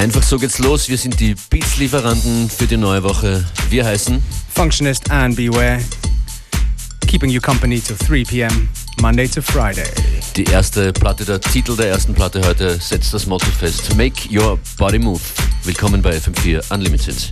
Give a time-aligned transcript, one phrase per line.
[0.00, 0.88] Einfach so geht's los.
[0.88, 3.44] Wir sind die Beats-Lieferanten für die neue Woche.
[3.68, 4.22] Wir heißen
[4.54, 5.78] Functionist and Beware.
[7.06, 8.70] Keeping you company till 3 p.m.
[9.02, 9.84] Monday to Friday.
[10.36, 13.94] Die erste Platte, der Titel der ersten Platte heute setzt das Motto fest.
[13.94, 15.20] Make your body move.
[15.64, 17.30] Willkommen bei FM4 Unlimited.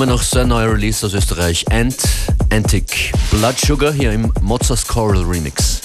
[0.00, 1.70] Immer noch ein neuer Release aus Österreich.
[1.70, 2.08] Ant
[2.50, 5.82] Antic Blood Sugar hier im Mozart's Choral Remix.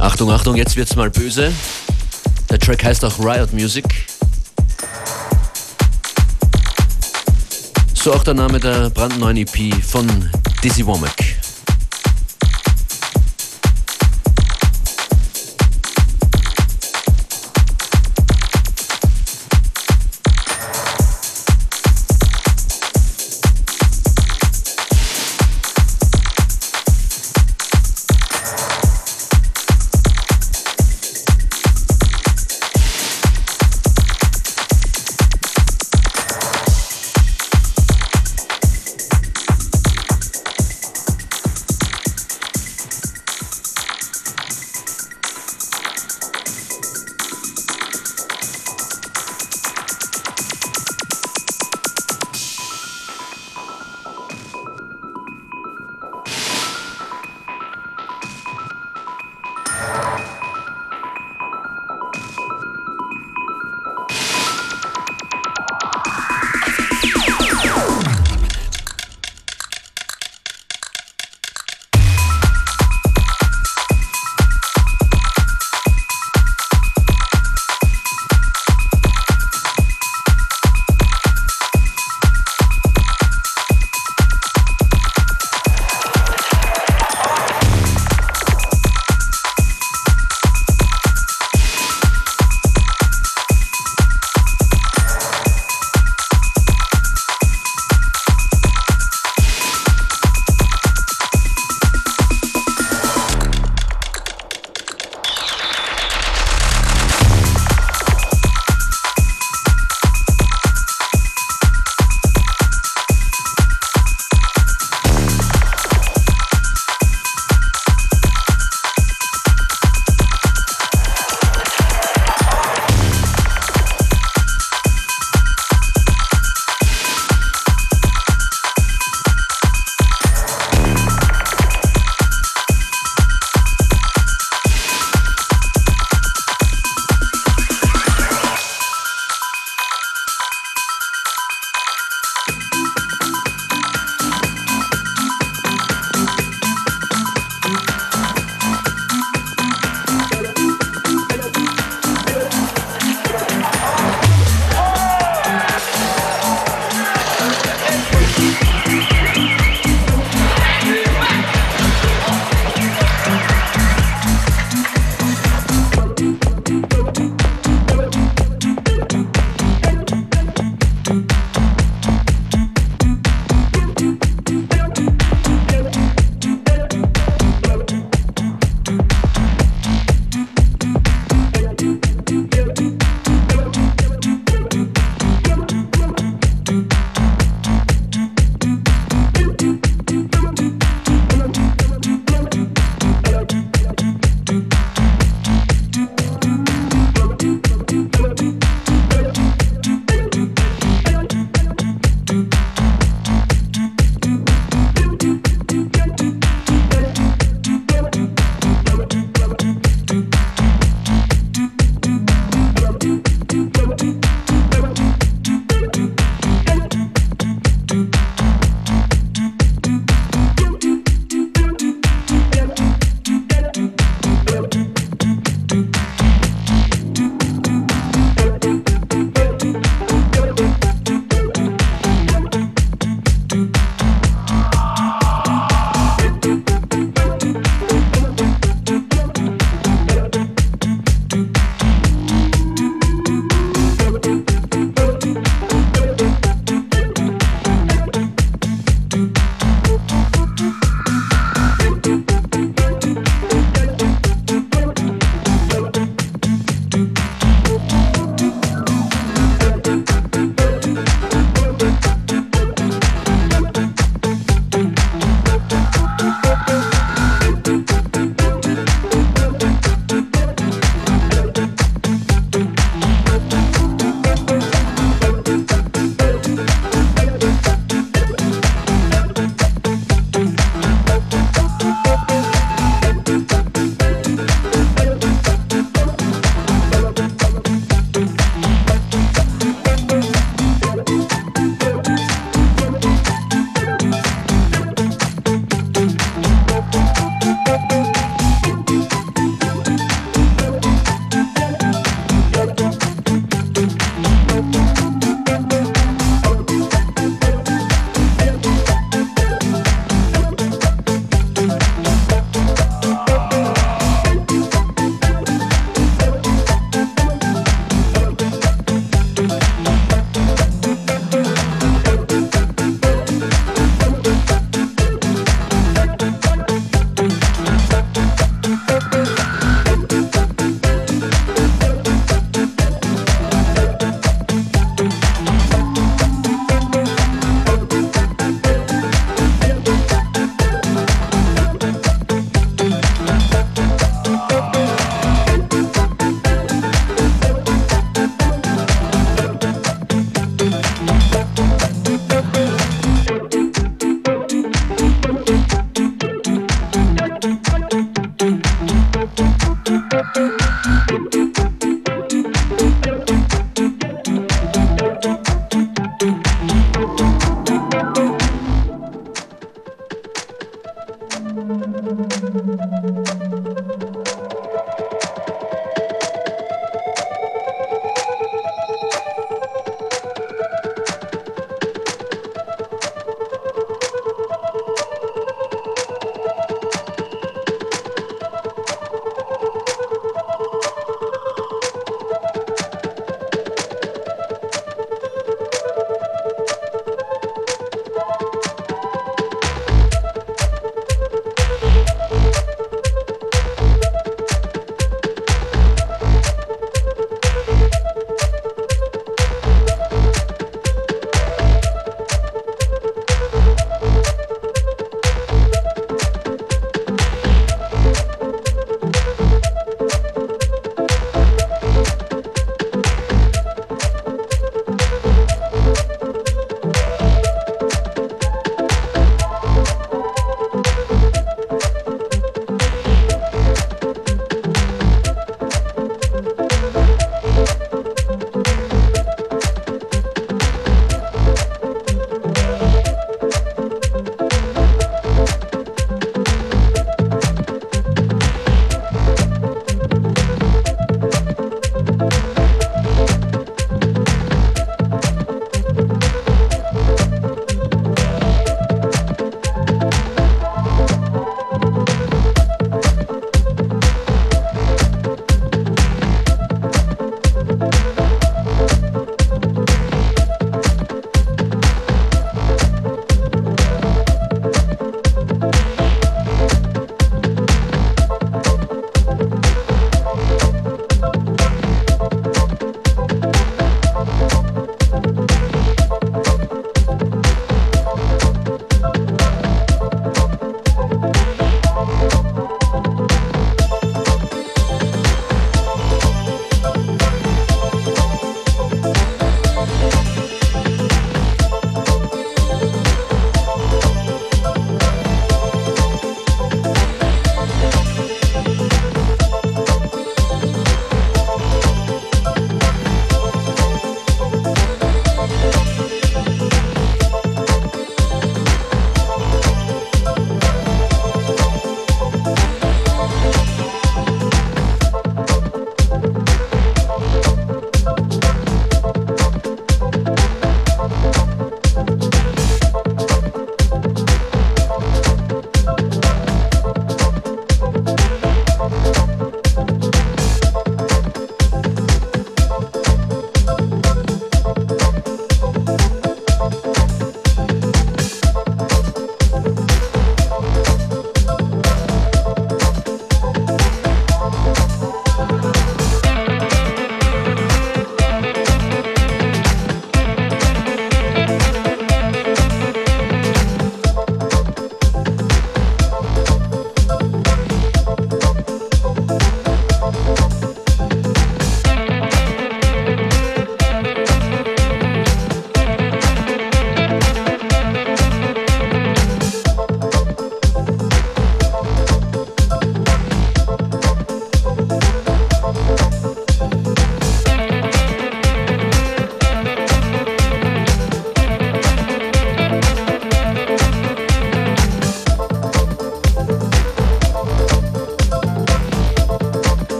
[0.00, 1.52] Achtung, Achtung, jetzt wird's mal böse.
[2.50, 3.84] Der Track heißt auch Riot Music.
[7.94, 10.08] So auch der Name der brandneuen EP von
[10.64, 11.31] Dizzy Womack.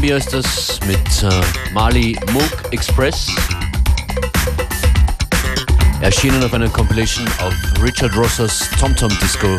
[0.00, 3.26] Gambia ist das mit äh, Mali Moog Express.
[6.00, 9.58] Erschienen auf einer Compilation auf Richard Rossers TomTom Disco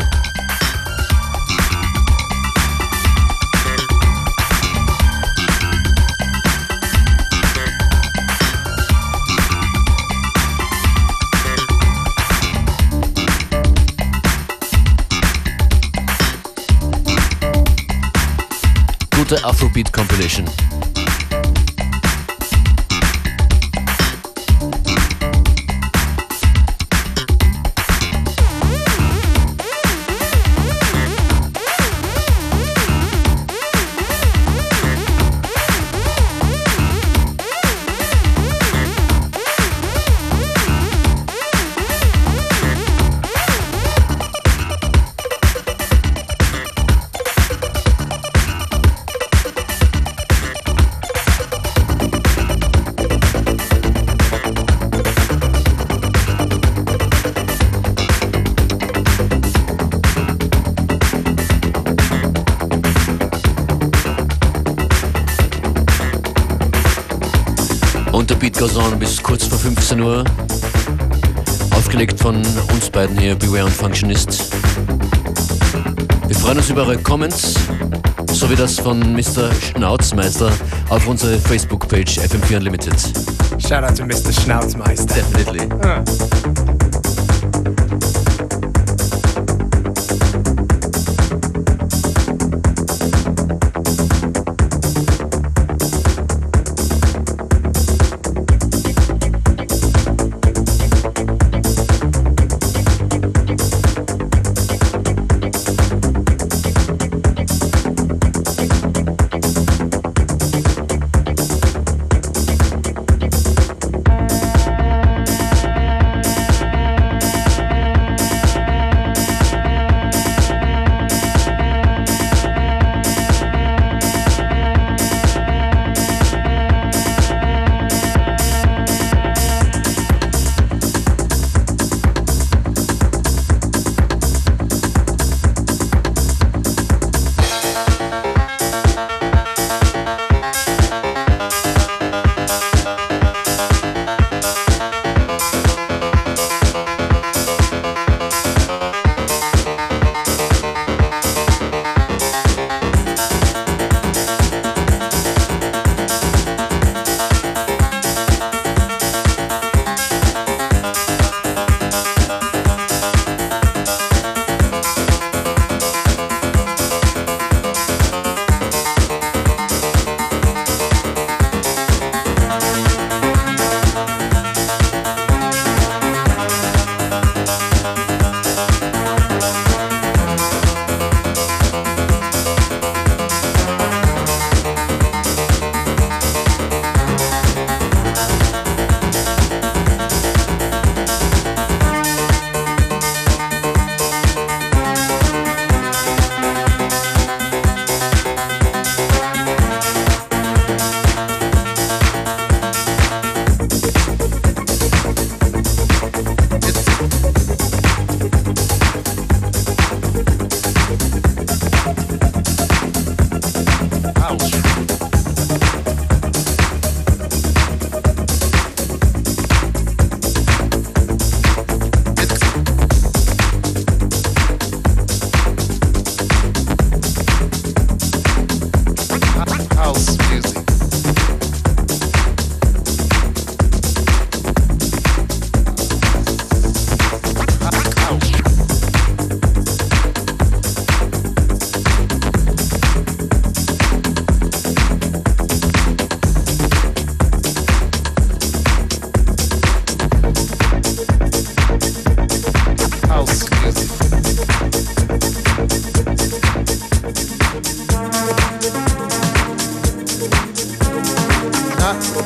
[19.32, 20.71] gute Afrobeat Compilation.
[68.74, 70.24] Goes bis kurz vor 15 Uhr.
[71.76, 74.50] Aufgelegt von uns beiden hier, Beware und Functionist.
[76.26, 77.54] Wir freuen uns über eure Comments,
[78.32, 79.50] sowie das von Mr.
[79.60, 80.50] Schnauzmeister
[80.88, 82.94] auf unsere Facebook-Page FM4 Unlimited.
[83.58, 84.32] Shout out to Mr.
[84.32, 85.16] Schnauzmeister.
[85.16, 85.66] Definitely.
[85.66, 86.91] Uh.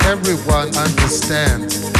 [0.06, 1.95] everyone understands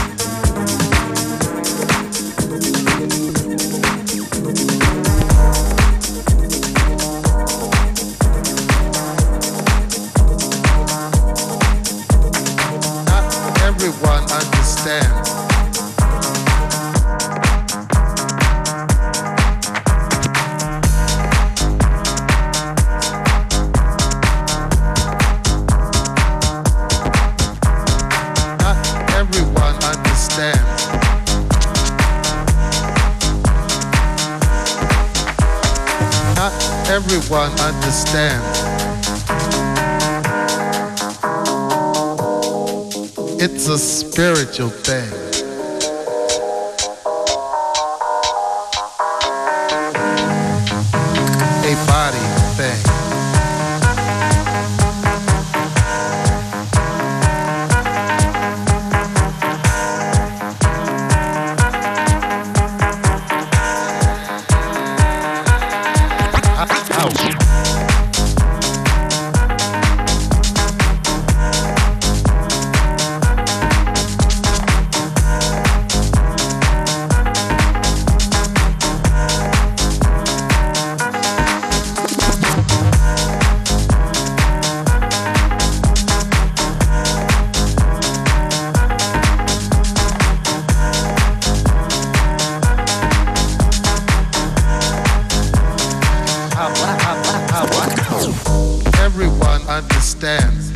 [99.18, 100.75] Amador,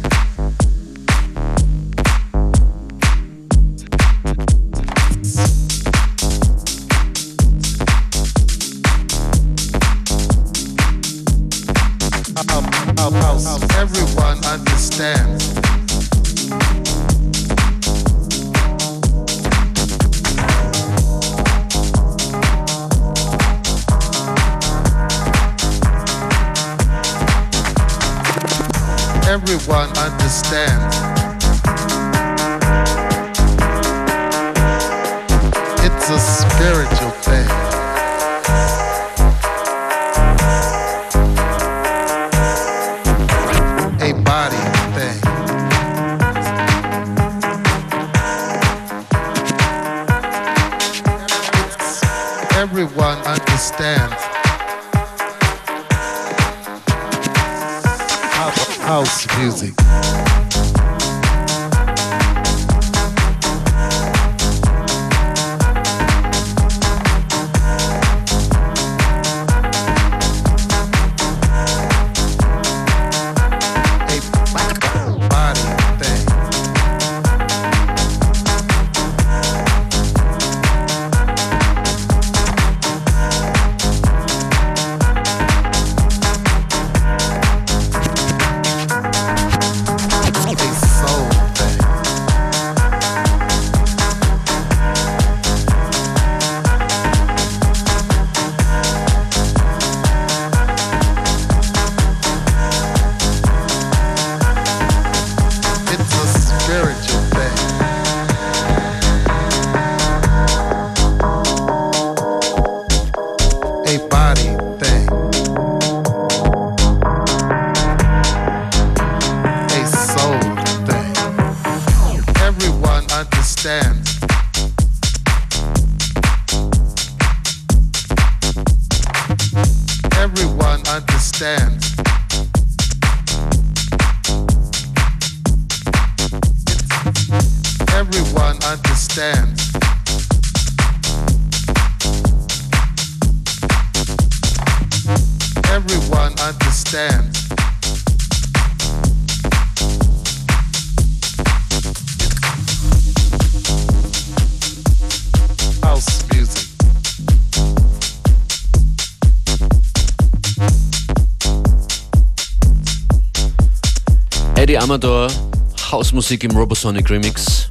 [166.31, 167.67] Hausmusik im Robosonic Remix.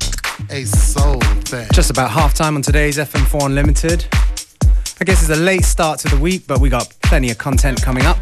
[0.50, 1.66] A soul thing.
[1.74, 4.06] Just about half time on today's FM4 Unlimited.
[5.00, 7.82] I guess it's a late start to the week, but we got plenty of content
[7.82, 8.18] coming up.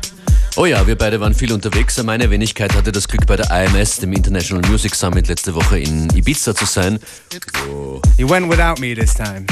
[0.56, 1.98] Oh ja, wir beide waren viel unterwegs.
[2.04, 6.08] Meine Wenigkeit hatte das Glück, bei der IMS, dem International Music Summit, letzte Woche in
[6.16, 7.00] Ibiza zu sein.
[7.72, 8.00] Oh.
[8.20, 9.48] You went without me this time.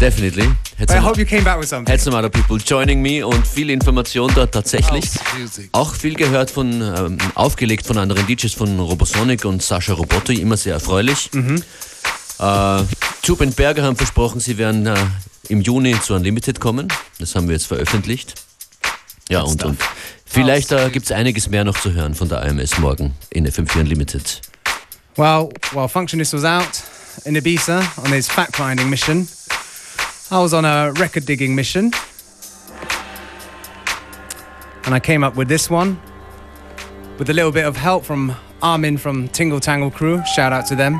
[0.00, 0.48] Definitely.
[0.82, 1.92] Had I hope you came back with something.
[1.92, 5.04] Had some other people joining me und viel Information dort tatsächlich.
[5.70, 10.56] Auch viel gehört von, ähm, aufgelegt von anderen DJs von Robosonic und Sascha Robotti, immer
[10.56, 11.30] sehr erfreulich.
[11.32, 11.62] Mhm.
[12.40, 12.82] Äh,
[13.22, 14.96] Tube und Berger haben versprochen, sie werden äh,
[15.48, 16.88] im Juni zu Unlimited kommen.
[17.20, 18.34] Das haben wir jetzt veröffentlicht.
[19.28, 19.78] Ja, und, und
[20.26, 23.80] vielleicht äh, gibt es einiges mehr noch zu hören von der IMS morgen in FM4
[23.82, 24.40] Unlimited.
[25.14, 26.82] Well, while Functionist was out
[27.24, 29.28] in Ibiza on his fact-finding mission,
[30.32, 31.92] I was on a record digging mission.
[34.86, 36.00] And I came up with this one
[37.18, 40.24] with a little bit of help from Armin from Tingle Tangle Crew.
[40.24, 40.94] Shout out to them.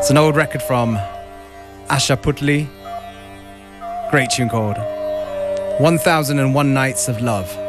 [0.00, 0.96] It's an old record from
[1.88, 2.68] Asha Puthli.
[4.10, 4.76] Great tune called
[5.80, 7.63] 1001 Nights of Love.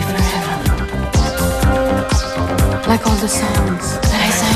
[0.00, 0.54] forever.
[2.88, 4.55] Like all the songs that I sang.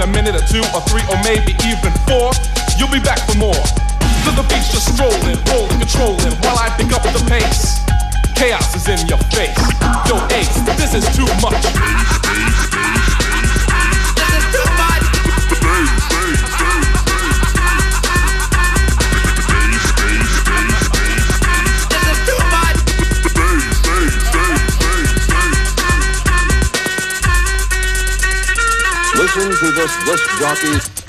[0.00, 2.32] In a minute or two or three or maybe even four,
[2.78, 3.52] you'll be back for more.
[3.52, 7.84] To the beat's just strolling, rolling, controlling while I pick up the pace.
[8.34, 9.56] Chaos is in your face.
[10.08, 11.60] Yo, Ace, this is too much.
[14.16, 16.19] This is too much.
[29.32, 30.99] Listen to this disc jockey.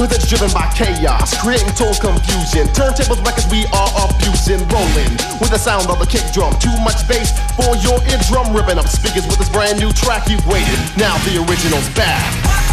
[0.00, 2.66] Cause it's driven by chaos, creating total confusion.
[2.72, 6.56] Turntables, records we are abusing, rolling with the sound of a kick drum.
[6.58, 10.46] Too much bass for your eardrum, ripping up speakers with this brand new track you've
[10.46, 10.78] waited.
[10.96, 12.69] Now the original's back.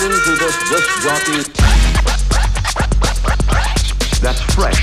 [0.00, 1.42] Listen to this disc jockey.
[4.22, 4.80] That's fresh.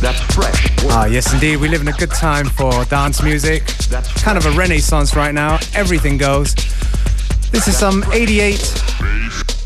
[0.00, 0.90] That's fresh.
[0.90, 1.58] Ah, yes, indeed.
[1.58, 3.66] We live in a good time for dance music.
[3.90, 5.60] That's Kind of a renaissance right now.
[5.76, 6.56] Everything goes.
[7.52, 8.60] This is some 88,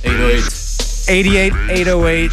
[0.05, 1.09] 808.
[1.09, 2.31] 88, 808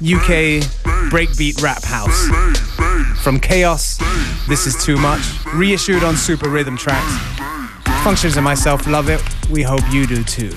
[0.00, 0.64] UK
[1.10, 2.26] breakbeat rap house.
[3.22, 3.98] From Chaos,
[4.48, 5.20] This Is Too Much,
[5.52, 7.29] reissued on Super Rhythm Trax.
[8.02, 9.22] Functions and myself love it.
[9.50, 10.50] We hope you do too.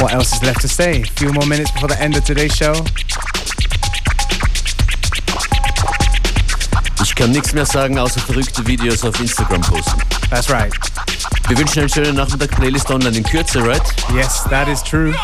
[0.00, 1.02] What else is left to say?
[1.02, 2.74] A few more minutes before the end of today's show.
[7.02, 10.00] Ich kann nichts mehr sagen, außer verrückte Videos auf Instagram posten.
[10.30, 10.72] That's right.
[11.48, 12.50] Wir wünschen einen schönen Nachmittag.
[12.50, 13.82] Playlist online in Kürze, right?
[14.14, 15.14] Yes, that is true.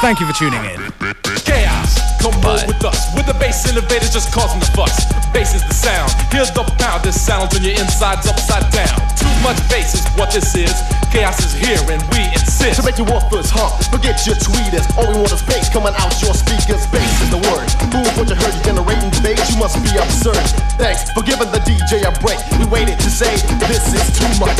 [0.00, 1.25] Thank you for tuning in.
[2.26, 3.14] Come roll with us.
[3.14, 5.06] We're the bass innovators just causing the fuss.
[5.30, 6.10] Bass is the sound.
[6.34, 7.06] Here's the pound.
[7.06, 8.98] This sounds on your insides upside down.
[9.14, 10.74] Too much bass is what this is.
[11.14, 12.82] Chaos is here and we insist.
[12.82, 14.90] To make your offers hump, forget your tweeters.
[14.98, 16.82] All we want is bass coming out your speakers.
[16.90, 17.70] Bass is the word.
[17.94, 19.38] Fool what you heard, you generating debate.
[19.46, 20.42] You must be absurd.
[20.82, 22.42] Thanks for giving the DJ a break.
[22.58, 23.38] We waited to say
[23.70, 24.58] this is too much.